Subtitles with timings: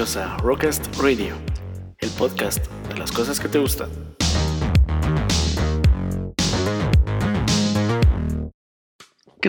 [0.00, 1.34] Bienvenidos a Rockcast Radio,
[1.98, 3.90] el podcast de las cosas que te gustan.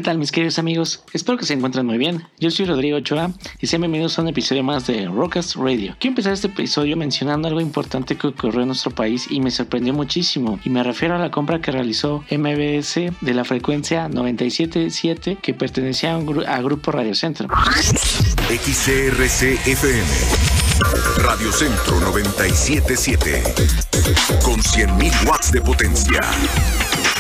[0.02, 1.04] ¿Qué tal mis queridos amigos?
[1.14, 2.28] Espero que se encuentren muy bien.
[2.40, 5.96] Yo soy Rodrigo Ochoa y sean bienvenidos a un episodio más de Rockcast Radio.
[6.00, 9.94] Quiero empezar este episodio mencionando algo importante que ocurrió en nuestro país y me sorprendió
[9.94, 10.60] muchísimo.
[10.64, 16.16] Y me refiero a la compra que realizó MBS de la frecuencia 977 que pertenecía
[16.16, 17.48] a, Grupo Radio Centro.
[18.50, 20.08] XCRC FM.
[21.18, 23.44] Radio Centro 977.
[24.44, 26.22] Con 100.000 watts de potencia.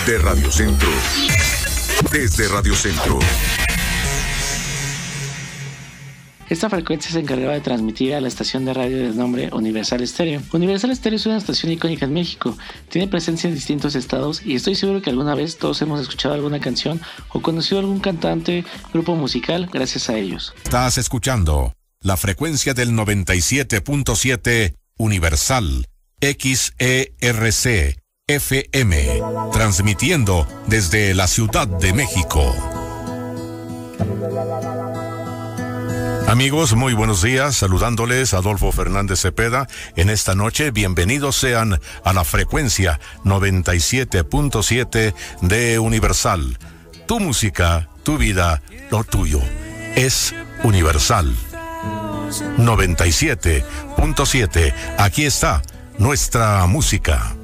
[0.07, 0.89] De Radio Centro
[2.11, 3.19] desde Radio Centro.
[6.51, 10.41] Esta frecuencia se encargaba de transmitir a la estación de radio de nombre Universal Stereo.
[10.51, 12.57] Universal Stereo es una estación icónica en México,
[12.89, 16.59] tiene presencia en distintos estados y estoy seguro que alguna vez todos hemos escuchado alguna
[16.59, 20.53] canción o conocido algún cantante, grupo musical gracias a ellos.
[20.65, 25.87] Estás escuchando la frecuencia del 97.7 Universal
[26.19, 28.00] XERC
[28.35, 32.55] FM, transmitiendo desde la Ciudad de México.
[36.29, 39.67] Amigos, muy buenos días, saludándoles Adolfo Fernández Cepeda.
[39.97, 46.57] En esta noche, bienvenidos sean a la frecuencia 97.7 de Universal.
[47.07, 49.41] Tu música, tu vida, lo tuyo.
[49.95, 51.35] Es Universal.
[52.57, 54.73] 97.7.
[54.97, 55.61] Aquí está
[55.97, 57.35] nuestra música.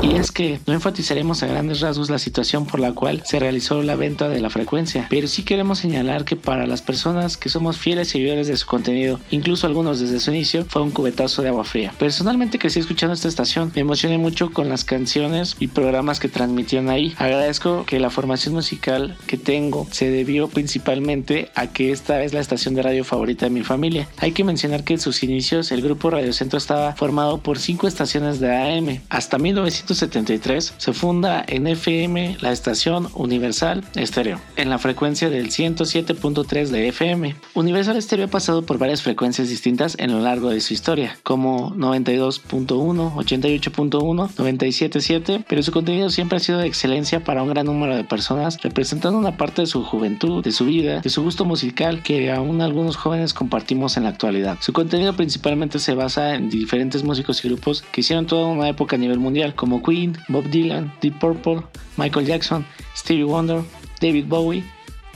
[0.00, 3.82] Y es que no enfatizaremos a grandes rasgos la situación por la cual se realizó
[3.82, 7.78] la venta de la frecuencia, pero sí queremos señalar que para las personas que somos
[7.78, 11.64] fieles seguidores de su contenido, incluso algunos desde su inicio, fue un cubetazo de agua
[11.64, 11.92] fría.
[11.98, 16.90] Personalmente crecí escuchando esta estación, me emocioné mucho con las canciones y programas que transmitían
[16.90, 17.14] ahí.
[17.18, 22.40] Agradezco que la formación musical que tengo se debió principalmente a que esta es la
[22.40, 24.08] estación de radio favorita de mi familia.
[24.18, 27.88] Hay que mencionar que en sus inicios el grupo Radio Centro estaba formado por cinco
[27.88, 29.00] estaciones de AM.
[29.08, 35.48] Hasta 1900 1973 se funda en FM la estación Universal Estéreo, en la frecuencia del
[35.48, 37.34] 107.3 de FM.
[37.54, 41.74] Universal Estéreo ha pasado por varias frecuencias distintas en lo largo de su historia, como
[41.74, 47.96] 92.1, 88.1, 97.7, pero su contenido siempre ha sido de excelencia para un gran número
[47.96, 52.02] de personas, representando una parte de su juventud, de su vida, de su gusto musical
[52.02, 54.58] que aún algunos jóvenes compartimos en la actualidad.
[54.60, 58.96] Su contenido principalmente se basa en diferentes músicos y grupos que hicieron toda una época
[58.96, 61.62] a nivel mundial, como Queen, Bob Dylan, Deep Purple,
[61.96, 63.62] Michael Jackson, Stevie Wonder,
[64.00, 64.64] David Bowie,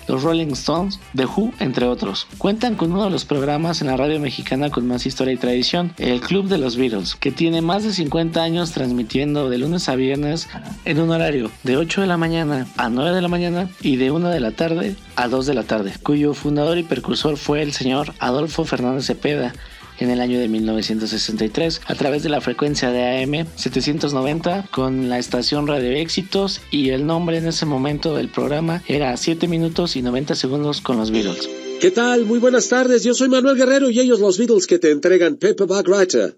[0.08, 2.26] los Rolling Stones, The Who, entre otros.
[2.38, 5.92] Cuentan con uno de los programas en la radio mexicana con más historia y tradición,
[5.98, 9.96] el Club de los Beatles, que tiene más de 50 años transmitiendo de lunes a
[9.96, 10.48] viernes
[10.84, 14.10] en un horario de 8 de la mañana a 9 de la mañana y de
[14.10, 17.72] 1 de la tarde a 2 de la tarde, cuyo fundador y precursor fue el
[17.72, 19.52] señor Adolfo Fernández Cepeda,
[19.98, 25.18] en el año de 1963 a través de la frecuencia de AM 790 con la
[25.18, 30.02] estación Radio Éxitos y el nombre en ese momento del programa era 7 minutos y
[30.02, 31.48] 90 segundos con los Beatles.
[31.80, 32.24] ¿Qué tal?
[32.24, 35.88] Muy buenas tardes, yo soy Manuel Guerrero y ellos los Beatles que te entregan Paperback
[35.88, 36.36] Writer.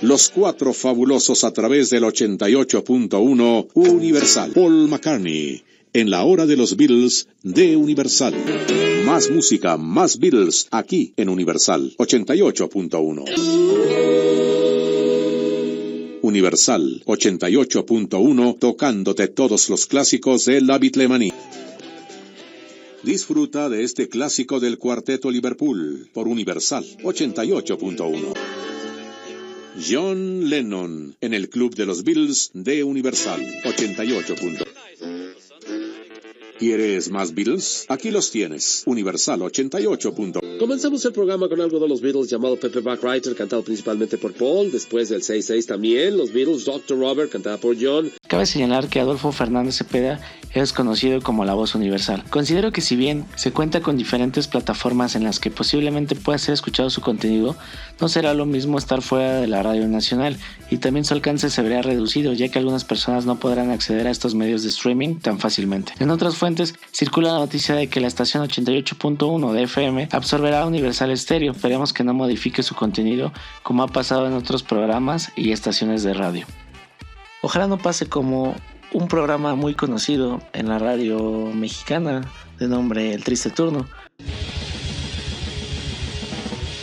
[0.00, 4.52] Los cuatro fabulosos a través del 88.1 Universal.
[4.52, 8.34] Paul McCartney en la hora de los Beatles de Universal.
[9.08, 13.24] Más música, más Beatles, aquí en Universal 88.1.
[16.20, 21.34] Universal 88.1 tocándote todos los clásicos de la Beatlemanía.
[23.02, 28.34] Disfruta de este clásico del cuarteto Liverpool por Universal 88.1.
[29.90, 35.37] John Lennon en el Club de los Beatles de Universal 88.1.
[36.58, 37.84] ¿Quieres más Beatles?
[37.86, 38.82] Aquí los tienes.
[38.86, 40.14] Universal 88.
[40.58, 44.72] Comenzamos el programa con algo de los Beatles llamado Paperback Writer, cantado principalmente por Paul.
[44.72, 46.98] Después del 6-6 también, los Beatles Dr.
[46.98, 48.10] Robert, cantada por John.
[48.28, 50.20] Cabe señalar que Adolfo Fernández Cepeda
[50.52, 52.24] es conocido como la voz universal.
[52.28, 56.52] Considero que si bien se cuenta con diferentes plataformas en las que posiblemente pueda ser
[56.52, 57.56] escuchado su contenido,
[58.00, 60.36] no será lo mismo estar fuera de la radio nacional
[60.70, 64.10] y también su alcance se verá reducido ya que algunas personas no podrán acceder a
[64.10, 65.94] estos medios de streaming tan fácilmente.
[65.98, 71.16] En otras fuentes circula la noticia de que la estación 88.1 de FM absorberá Universal
[71.16, 71.52] Stereo.
[71.52, 73.32] Esperemos que no modifique su contenido
[73.62, 76.46] como ha pasado en otros programas y estaciones de radio.
[77.40, 78.56] Ojalá no pase como
[78.92, 81.18] un programa muy conocido en la radio
[81.54, 82.22] mexicana
[82.58, 83.86] de nombre El Triste Turno.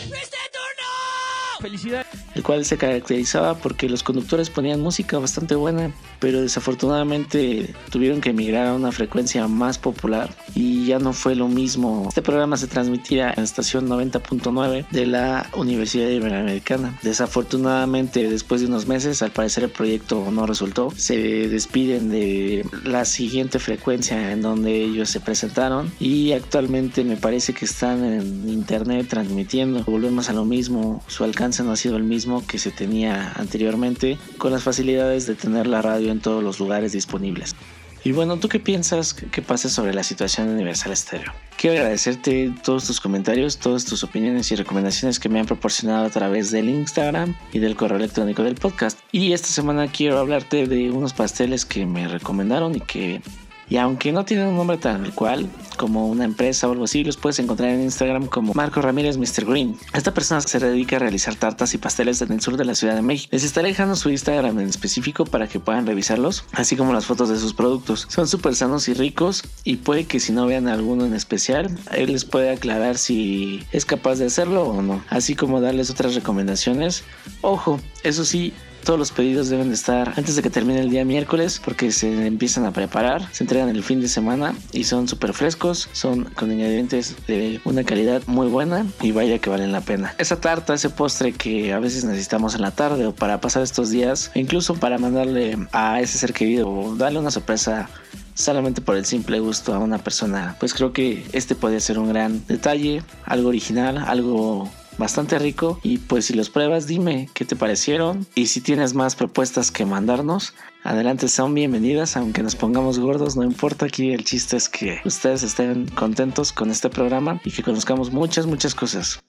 [0.09, 1.59] ¡Triste Turno!
[1.59, 8.21] Felicidades el cual se caracterizaba porque los conductores ponían música bastante buena, pero desafortunadamente tuvieron
[8.21, 12.05] que emigrar a una frecuencia más popular y ya no fue lo mismo.
[12.09, 16.99] Este programa se transmitía en estación 90.9 de la Universidad Iberoamericana.
[17.01, 20.91] Desafortunadamente, después de unos meses, al parecer el proyecto no resultó.
[20.95, 21.17] Se
[21.47, 27.65] despiden de la siguiente frecuencia en donde ellos se presentaron y actualmente me parece que
[27.65, 29.83] están en internet transmitiendo.
[29.85, 34.17] Volvemos a lo mismo, su alcance no ha sido el mismo que se tenía anteriormente
[34.37, 37.55] con las facilidades de tener la radio en todos los lugares disponibles.
[38.03, 41.33] Y bueno, ¿tú qué piensas que pasa sobre la situación de Universal Stereo?
[41.57, 46.09] Quiero agradecerte todos tus comentarios, todas tus opiniones y recomendaciones que me han proporcionado a
[46.11, 48.99] través del Instagram y del correo electrónico del podcast.
[49.11, 53.21] Y esta semana quiero hablarte de unos pasteles que me recomendaron y que
[53.69, 57.17] y aunque no tienen un nombre tal cual, como una empresa o algo así, los
[57.17, 59.45] puedes encontrar en Instagram como Marco Ramírez Mr.
[59.45, 59.77] Green.
[59.93, 62.95] Esta persona se dedica a realizar tartas y pasteles en el sur de la Ciudad
[62.95, 63.29] de México.
[63.31, 67.29] Les estaré dejando su Instagram en específico para que puedan revisarlos, así como las fotos
[67.29, 68.07] de sus productos.
[68.09, 72.11] Son súper sanos y ricos y puede que si no vean alguno en especial, él
[72.11, 77.03] les puede aclarar si es capaz de hacerlo o no, así como darles otras recomendaciones.
[77.41, 78.53] Ojo, eso sí,
[78.85, 82.27] todos los pedidos deben de estar antes de que termine el día miércoles porque se
[82.27, 86.51] empiezan a preparar, se entregan el fin de semana y son súper frescos, son con
[86.51, 90.13] ingredientes de una calidad muy buena y vaya que valen la pena.
[90.19, 93.89] Esa tarta, ese postre que a veces necesitamos en la tarde o para pasar estos
[93.89, 97.89] días, e incluso para mandarle a ese ser querido o darle una sorpresa
[98.35, 102.09] solamente por el simple gusto a una persona, pues creo que este puede ser un
[102.09, 105.79] gran detalle, algo original, algo bastante rico.
[105.83, 108.25] Y pues si los pruebas dime qué te parecieron.
[108.35, 110.53] Y si tienes más propuestas que mandarnos
[110.83, 113.87] adelante son bienvenidas aunque nos pongamos gordos no importa.
[113.87, 118.45] Aquí el chiste es que ustedes estén contentos con este programa y que conozcamos muchas
[118.45, 119.19] muchas cosas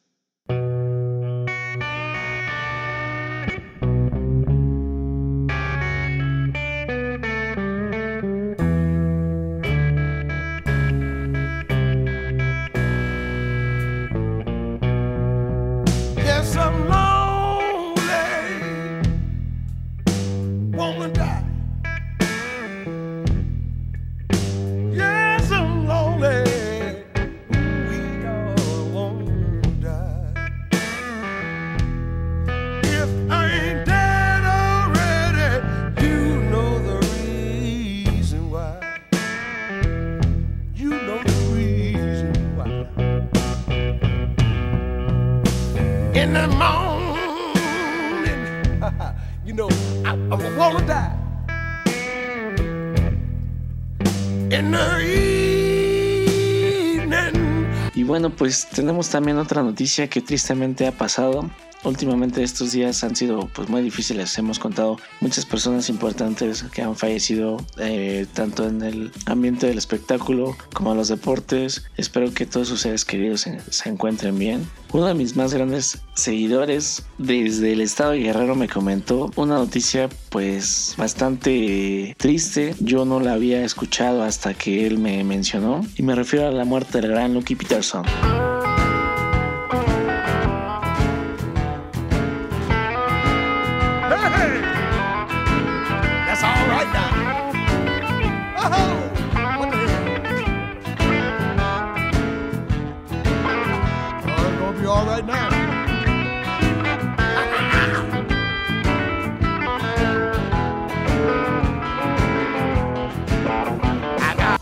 [58.37, 61.51] pues tenemos también otra noticia que tristemente ha pasado
[61.87, 64.37] últimamente estos días han sido pues muy difíciles.
[64.39, 70.57] Hemos contado muchas personas importantes que han fallecido eh, tanto en el ambiente del espectáculo
[70.73, 71.85] como en los deportes.
[71.97, 74.67] Espero que todos sus seres queridos se, se encuentren bien.
[74.93, 80.09] Uno de mis más grandes seguidores desde el estado de Guerrero me comentó una noticia
[80.31, 82.75] pues bastante triste.
[82.81, 86.65] Yo no la había escuchado hasta que él me mencionó y me refiero a la
[86.65, 88.05] muerte del gran Lucky Peterson.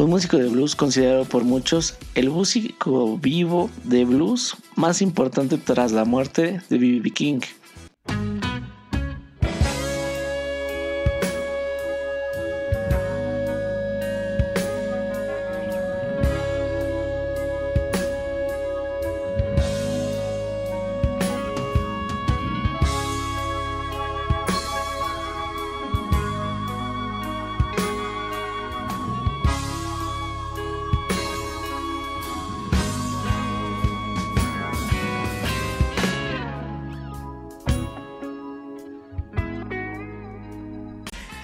[0.05, 5.93] Un músico de blues considerado por muchos el músico vivo de blues más importante tras
[5.93, 7.11] la muerte de B.B.
[7.11, 7.41] King.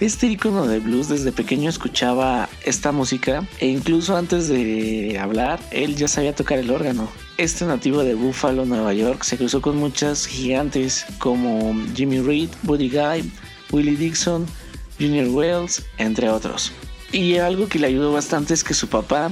[0.01, 5.95] Este icono de blues desde pequeño escuchaba esta música e incluso antes de hablar él
[5.95, 7.07] ya sabía tocar el órgano.
[7.37, 12.89] Este nativo de Buffalo, Nueva York, se cruzó con muchas gigantes como Jimmy Reed, Buddy
[12.89, 13.31] Guy,
[13.73, 14.47] Willie Dixon,
[14.99, 16.73] Junior Wells, entre otros.
[17.13, 19.31] Y algo que le ayudó bastante es que su papá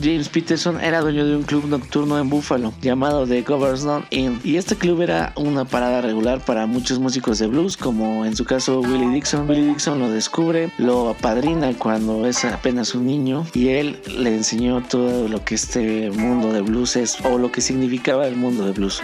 [0.00, 4.56] James Peterson era dueño de un club nocturno en Buffalo llamado The Governors Inn y
[4.56, 8.80] este club era una parada regular para muchos músicos de blues como en su caso
[8.80, 9.48] Willie Dixon.
[9.48, 14.82] Willie Dixon lo descubre, lo apadrina cuando es apenas un niño y él le enseñó
[14.82, 18.72] todo lo que este mundo de blues es o lo que significaba el mundo de
[18.72, 19.02] blues.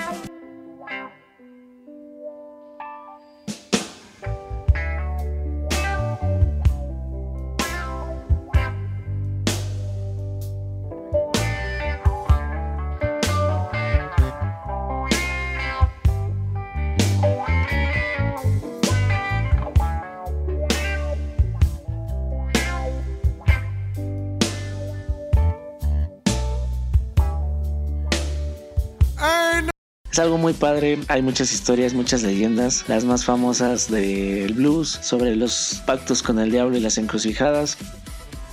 [30.18, 35.36] Es algo muy padre, hay muchas historias, muchas leyendas, las más famosas del blues sobre
[35.36, 37.78] los pactos con el diablo y las encrucijadas.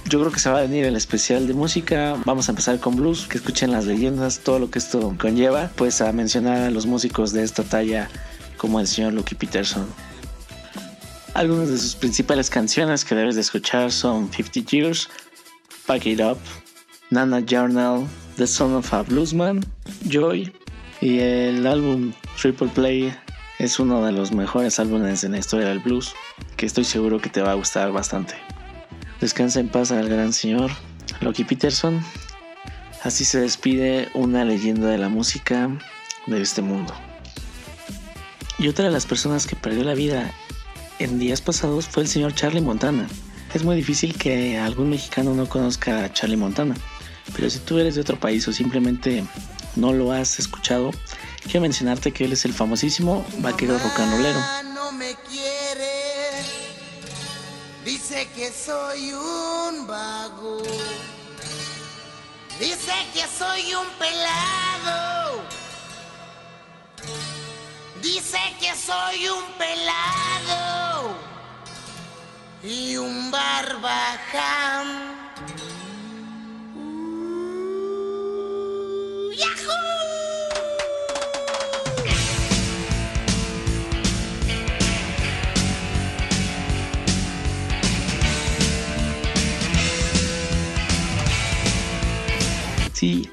[0.08, 2.22] Yo creo que se va a venir el especial de música.
[2.24, 6.02] Vamos a empezar con blues, que escuchen las leyendas, todo lo que esto conlleva, pues
[6.02, 8.10] a mencionar a los músicos de esta talla
[8.58, 9.88] como el señor Lucky Peterson.
[11.34, 15.10] Algunas de sus principales canciones que debes de escuchar son 50 Years,
[15.88, 16.38] Pack It Up,
[17.10, 18.06] Nana Journal,
[18.38, 19.66] The Son of a Bluesman,
[20.08, 20.54] Joy,
[21.06, 23.16] y el álbum Triple Play
[23.60, 26.16] es uno de los mejores álbumes en la historia del blues,
[26.58, 28.34] que estoy seguro que te va a gustar bastante.
[29.22, 30.72] Descansa en paz al gran señor
[31.22, 32.04] Loki Peterson.
[33.04, 35.70] Así se despide una leyenda de la música
[36.26, 36.96] de este mundo.
[38.58, 40.34] Y otra de las personas que perdió la vida
[40.98, 43.08] en días pasados fue el señor Charlie Montana.
[43.54, 46.74] Es muy difícil que algún mexicano no conozca a Charlie Montana,
[47.36, 49.24] pero si tú eres de otro país o simplemente
[49.76, 50.92] no lo has escuchado,
[51.44, 54.40] quiero mencionarte que él es el famosísimo vaquero rocanrolero.
[54.74, 56.44] No me quiere,
[57.84, 60.62] dice que soy un vago,
[62.60, 65.42] dice que soy un pelado,
[68.02, 71.16] dice que soy un pelado
[72.64, 74.65] y un barbaján.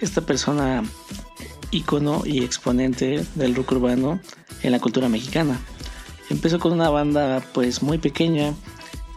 [0.03, 0.83] Esta persona
[1.71, 4.21] ícono y exponente del rock urbano
[4.63, 5.59] en la cultura mexicana.
[6.29, 8.53] Empezó con una banda pues muy pequeña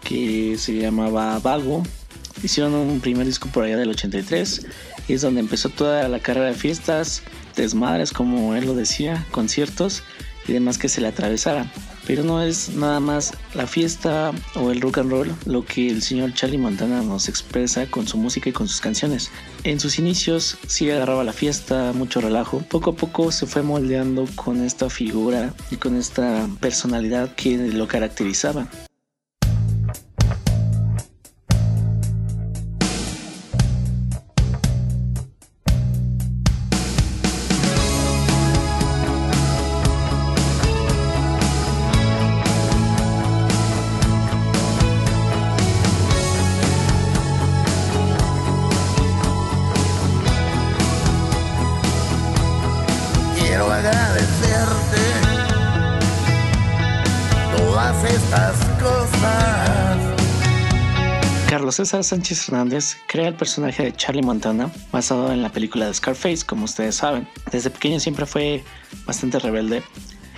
[0.03, 1.83] que se llamaba Vago.
[2.43, 4.65] Hicieron un primer disco por allá del 83
[5.07, 7.23] y es donde empezó toda la carrera de fiestas,
[7.55, 10.03] desmadres como él lo decía, conciertos
[10.47, 11.71] y demás que se le atravesaran.
[12.07, 16.01] Pero no es nada más la fiesta o el rock and roll lo que el
[16.01, 19.31] señor Charlie Montana nos expresa con su música y con sus canciones.
[19.63, 22.63] En sus inicios sí agarraba la fiesta, mucho relajo.
[22.69, 27.87] Poco a poco se fue moldeando con esta figura y con esta personalidad que lo
[27.87, 28.67] caracterizaba.
[61.71, 66.45] César Sánchez Hernández crea el personaje de Charlie Montana basado en la película de Scarface,
[66.45, 67.27] como ustedes saben.
[67.51, 68.63] Desde pequeño siempre fue
[69.05, 69.83] bastante rebelde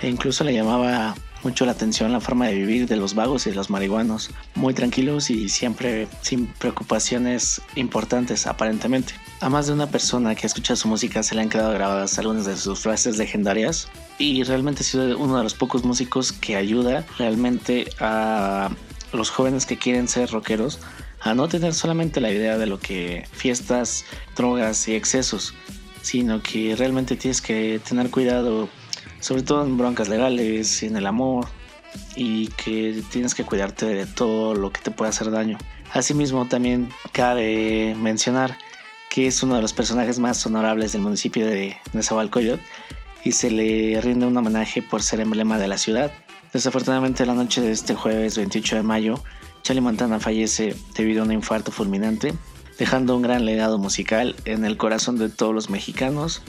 [0.02, 1.14] e incluso le llamaba
[1.44, 4.74] mucho la atención la forma de vivir de los vagos y de los marihuanos, muy
[4.74, 9.14] tranquilos y siempre sin preocupaciones importantes aparentemente.
[9.40, 12.44] A más de una persona que escucha su música se le han quedado grabadas algunas
[12.44, 17.06] de sus frases legendarias y realmente ha sido uno de los pocos músicos que ayuda
[17.18, 18.68] realmente a
[19.12, 20.80] los jóvenes que quieren ser rockeros
[21.20, 24.04] a no tener solamente la idea de lo que fiestas,
[24.34, 25.54] drogas y excesos,
[26.02, 28.68] sino que realmente tienes que tener cuidado,
[29.20, 31.46] sobre todo en broncas legales, en el amor,
[32.16, 35.58] y que tienes que cuidarte de todo lo que te pueda hacer daño.
[35.92, 38.58] Asimismo, también cabe mencionar
[39.10, 42.62] que es uno de los personajes más honorables del municipio de Nezahualcóyotl
[43.24, 46.12] y se le rinde un homenaje por ser emblema de la ciudad.
[46.52, 49.22] Desafortunadamente, la noche de este jueves 28 de mayo
[49.62, 52.32] Charlie Montana fallece debido a un infarto fulminante,
[52.78, 56.42] dejando un gran legado musical en el corazón de todos los mexicanos.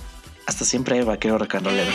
[0.47, 1.91] Hasta siempre, vaquero rocanrolero.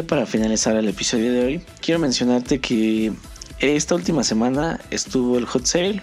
[0.00, 3.12] Para finalizar el episodio de hoy, quiero mencionarte que
[3.60, 6.02] esta última semana estuvo el hot sale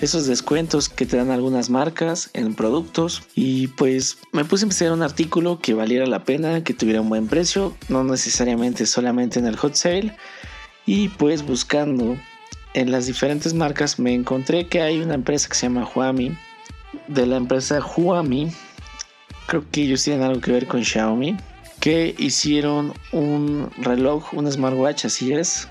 [0.00, 4.94] esos descuentos que te dan algunas marcas en productos y pues me puse a investigar
[4.94, 9.46] un artículo que valiera la pena, que tuviera un buen precio, no necesariamente solamente en
[9.46, 10.16] el hot sale
[10.86, 12.16] y pues buscando
[12.72, 16.34] en las diferentes marcas me encontré que hay una empresa que se llama Huami,
[17.08, 18.50] de la empresa Huami,
[19.46, 21.36] creo que ellos tienen algo que ver con Xiaomi,
[22.18, 25.68] hicieron un reloj, un smartwatch, así es,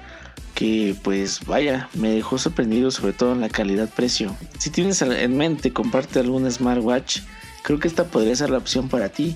[0.56, 4.36] que pues vaya, me dejó sorprendido sobre todo en la calidad-precio.
[4.58, 7.20] Si tienes en mente comprarte algún smartwatch,
[7.64, 9.36] creo que esta podría ser la opción para ti.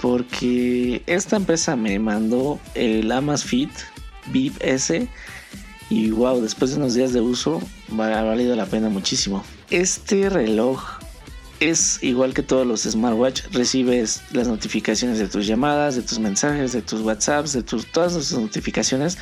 [0.00, 3.70] Porque esta empresa me mandó el Amazfit
[4.32, 5.08] VIP S
[5.90, 7.60] y wow, después de unos días de uso
[7.98, 9.44] ha valido la pena muchísimo.
[9.68, 10.99] Este reloj
[11.60, 16.72] es igual que todos los smartwatch, recibes las notificaciones de tus llamadas, de tus mensajes,
[16.72, 19.18] de tus WhatsApps, de tus, todas tus notificaciones,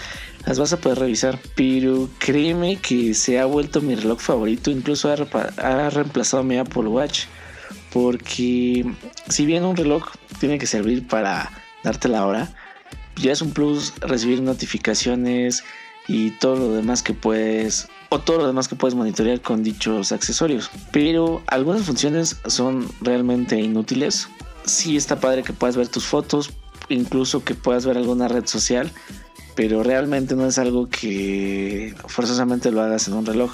[0.47, 1.41] las vas a poder revisar.
[1.57, 6.89] Pero créeme que se ha vuelto mi reloj favorito, incluso ha, reemplazado a mi Apple
[6.89, 7.25] Watch.
[7.93, 8.85] Porque
[9.29, 10.05] si bien un reloj
[10.39, 11.51] tiene que servir para
[11.83, 12.55] darte la hora,
[13.17, 15.65] ya es un plus recibir notificaciones
[16.07, 20.13] y todo lo demás que puedes o todo lo demás que puedes monitorear con dichos
[20.13, 20.71] accesorios.
[20.93, 24.29] Pero algunas funciones son realmente inútiles.
[24.65, 26.51] Sí está padre que puedas ver tus fotos,
[26.89, 28.91] incluso que puedas ver alguna red social,
[29.55, 33.53] pero realmente no es algo que forzosamente lo hagas en un reloj.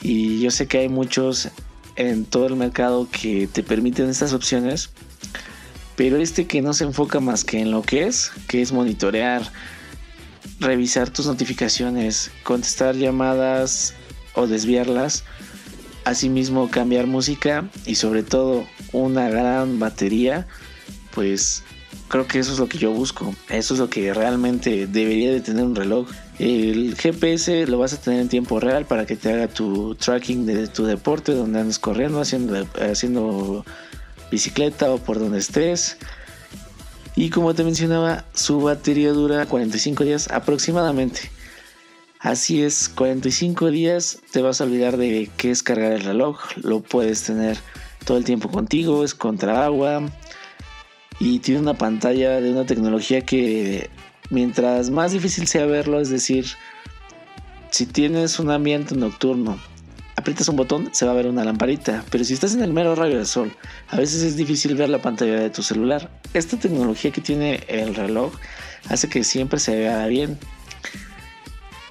[0.00, 1.48] Y yo sé que hay muchos
[1.96, 4.90] en todo el mercado que te permiten estas opciones,
[5.96, 9.42] pero este que no se enfoca más que en lo que es, que es monitorear
[10.60, 13.94] revisar tus notificaciones, contestar llamadas
[14.34, 15.24] o desviarlas,
[16.04, 20.46] asimismo cambiar música y sobre todo una gran batería,
[21.12, 21.62] pues
[22.08, 25.40] creo que eso es lo que yo busco, eso es lo que realmente debería de
[25.40, 26.08] tener un reloj.
[26.38, 30.46] El GPS lo vas a tener en tiempo real para que te haga tu tracking
[30.46, 33.64] de tu deporte, donde andes corriendo, haciendo, haciendo
[34.30, 35.98] bicicleta o por donde estés.
[37.18, 41.18] Y como te mencionaba, su batería dura 45 días aproximadamente.
[42.20, 46.38] Así es, 45 días te vas a olvidar de qué es cargar el reloj.
[46.62, 47.58] Lo puedes tener
[48.04, 50.08] todo el tiempo contigo, es contra agua.
[51.18, 53.90] Y tiene una pantalla de una tecnología que
[54.30, 56.46] mientras más difícil sea verlo, es decir,
[57.72, 59.58] si tienes un ambiente nocturno
[60.18, 62.04] aprietas un botón, se va a ver una lamparita.
[62.10, 63.52] Pero si estás en el mero rayo del sol,
[63.88, 66.10] a veces es difícil ver la pantalla de tu celular.
[66.34, 68.32] Esta tecnología que tiene el reloj
[68.88, 70.36] hace que siempre se vea bien.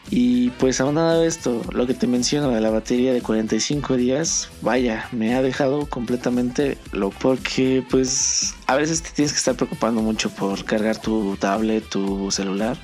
[0.10, 4.50] Y pues aunado de esto, lo que te menciono de la batería de 45 días,
[4.62, 10.02] vaya, me ha dejado completamente loco porque pues a veces te tienes que estar preocupando
[10.02, 12.78] mucho por cargar tu tablet, tu celular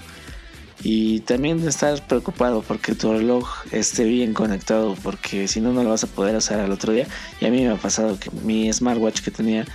[0.84, 5.89] y también estar preocupado porque tu reloj esté bien conectado porque si no no lo
[5.89, 7.08] vas a poder usar al otro día.
[7.39, 9.65] Y a mí me ha pasado que mi smartwatch que tenía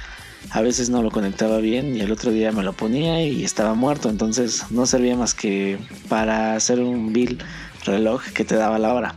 [0.50, 3.74] a veces no lo conectaba bien y el otro día me lo ponía y estaba
[3.74, 4.10] muerto.
[4.10, 7.38] Entonces no servía más que para hacer un bill
[7.86, 9.14] reloj que te daba la hora.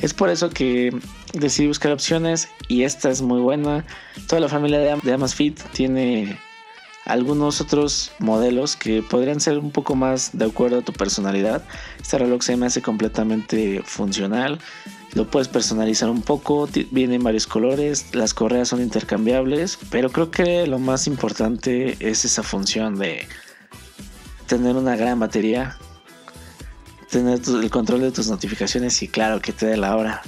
[0.00, 0.94] Es por eso que
[1.32, 3.86] decidí buscar opciones y esta es muy buena.
[4.28, 6.38] Toda la familia de Amazfit tiene
[7.04, 11.62] algunos otros modelos que podrían ser un poco más de acuerdo a tu personalidad.
[12.00, 14.58] Este reloj se me hace completamente funcional.
[15.14, 20.30] Lo puedes personalizar un poco, viene en varios colores, las correas son intercambiables, pero creo
[20.30, 23.28] que lo más importante es esa función de
[24.46, 25.78] tener una gran batería,
[27.10, 30.22] tener el control de tus notificaciones y claro que te dé la hora.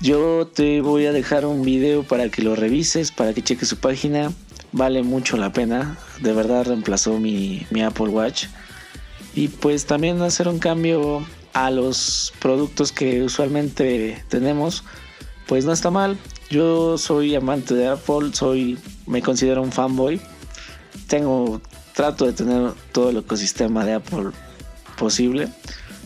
[0.00, 3.76] Yo te voy a dejar un video para que lo revises, para que cheques su
[3.76, 4.32] página
[4.72, 5.96] vale mucho la pena.
[6.20, 8.46] De verdad reemplazó mi, Apple Watch.
[9.34, 14.84] Y pues también hacer un cambio a los productos que usualmente tenemos,
[15.46, 16.18] pues no está mal.
[16.50, 20.20] Yo soy amante de Apple, soy, me considero un fanboy.
[21.06, 21.60] Tengo,
[21.94, 24.30] trato de tener todo el ecosistema de Apple
[24.98, 25.48] posible.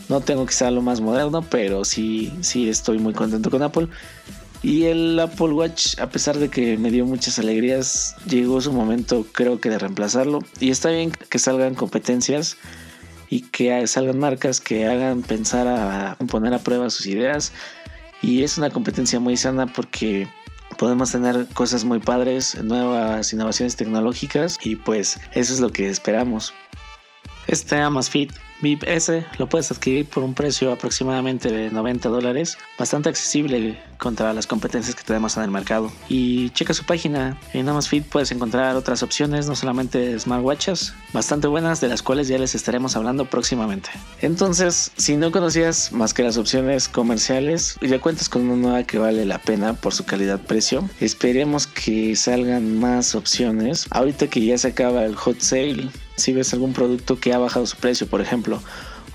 [0.09, 3.89] No tengo ser lo más moderno, pero sí, sí estoy muy contento con Apple.
[4.63, 9.25] Y el Apple Watch, a pesar de que me dio muchas alegrías, llegó su momento
[9.31, 10.39] creo que de reemplazarlo.
[10.59, 12.57] Y está bien que salgan competencias
[13.29, 17.53] y que salgan marcas que hagan pensar a poner a prueba sus ideas.
[18.21, 20.27] Y es una competencia muy sana porque
[20.77, 26.53] podemos tener cosas muy padres, nuevas innovaciones tecnológicas y pues eso es lo que esperamos.
[27.47, 33.09] Este Amazfit VIP S lo puedes adquirir por un precio aproximadamente de 90 dólares, bastante
[33.09, 35.91] accesible contra las competencias que tenemos en el mercado.
[36.07, 41.81] Y checa su página, en Amazfit puedes encontrar otras opciones, no solamente smartwatches, bastante buenas
[41.81, 43.89] de las cuales ya les estaremos hablando próximamente.
[44.21, 48.97] Entonces, si no conocías más que las opciones comerciales, ya cuentas con una nueva que
[48.99, 50.89] vale la pena por su calidad-precio.
[50.99, 53.87] Esperemos que salgan más opciones.
[53.89, 57.65] Ahorita que ya se acaba el hot sale, si ves algún producto que ha bajado
[57.65, 58.59] su precio, por ejemplo,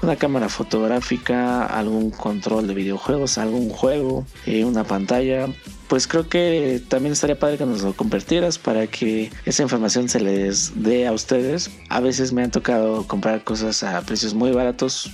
[0.03, 5.47] una cámara fotográfica, algún control de videojuegos, algún juego, eh, una pantalla,
[5.89, 10.21] pues creo que también estaría padre que nos lo compartieras para que esa información se
[10.21, 11.71] les dé a ustedes.
[11.89, 15.11] A veces me han tocado comprar cosas a precios muy baratos,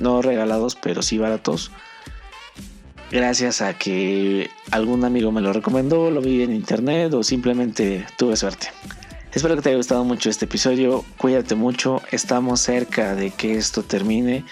[0.00, 1.70] no regalados, pero sí baratos.
[3.12, 8.36] Gracias a que algún amigo me lo recomendó, lo vi en internet o simplemente tuve
[8.36, 8.68] suerte.
[9.34, 11.04] Espero que te haya gustado mucho este episodio.
[11.16, 12.02] Cuídate mucho.
[12.10, 14.44] Estamos cerca de que esto termine.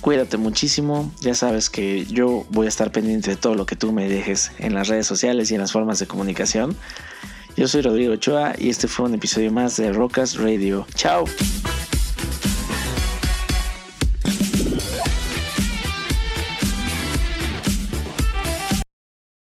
[0.00, 1.12] Cuídate muchísimo.
[1.20, 4.52] Ya sabes que yo voy a estar pendiente de todo lo que tú me dejes
[4.58, 6.76] en las redes sociales y en las formas de comunicación.
[7.56, 10.86] Yo soy Rodrigo Ochoa y este fue un episodio más de Rocas Radio.
[10.94, 11.24] Chao.